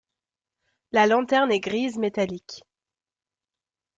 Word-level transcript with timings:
La 0.91 1.05
lanterne 1.05 1.51
est 1.51 1.59
grise 1.59 1.99
métallique. 1.99 2.63